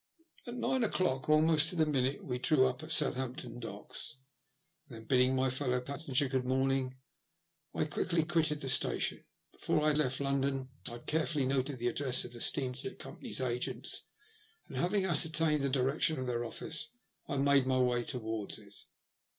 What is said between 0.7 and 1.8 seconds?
o'clock almost to